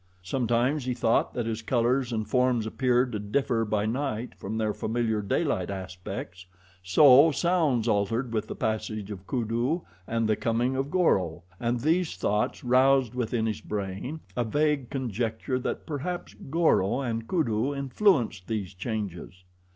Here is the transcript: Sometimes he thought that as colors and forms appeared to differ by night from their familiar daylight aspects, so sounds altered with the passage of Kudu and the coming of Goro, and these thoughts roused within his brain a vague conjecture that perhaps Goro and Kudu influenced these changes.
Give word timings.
Sometimes 0.23 0.85
he 0.85 0.95
thought 0.95 1.35
that 1.35 1.45
as 1.45 1.61
colors 1.61 2.11
and 2.11 2.27
forms 2.27 2.65
appeared 2.65 3.11
to 3.11 3.19
differ 3.19 3.63
by 3.65 3.85
night 3.85 4.33
from 4.33 4.57
their 4.57 4.73
familiar 4.73 5.21
daylight 5.21 5.69
aspects, 5.69 6.47
so 6.81 7.29
sounds 7.29 7.87
altered 7.87 8.33
with 8.33 8.47
the 8.47 8.55
passage 8.55 9.11
of 9.11 9.27
Kudu 9.27 9.81
and 10.07 10.27
the 10.27 10.35
coming 10.35 10.75
of 10.75 10.89
Goro, 10.89 11.43
and 11.59 11.79
these 11.81 12.15
thoughts 12.17 12.63
roused 12.63 13.13
within 13.13 13.45
his 13.45 13.61
brain 13.61 14.21
a 14.35 14.43
vague 14.43 14.89
conjecture 14.89 15.59
that 15.59 15.85
perhaps 15.85 16.33
Goro 16.49 17.01
and 17.01 17.27
Kudu 17.27 17.75
influenced 17.75 18.47
these 18.47 18.73
changes. 18.73 19.43